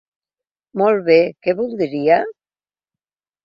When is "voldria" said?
1.61-2.21